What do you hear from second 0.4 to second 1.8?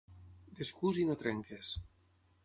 Descús i no trenquis.